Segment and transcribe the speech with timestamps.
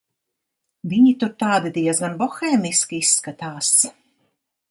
[0.93, 3.69] Viņi tur tādi diezgan bohēmiski izskatās.